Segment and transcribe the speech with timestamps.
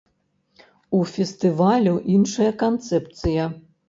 [0.99, 3.45] У фестывалю іншая канцэпцыя.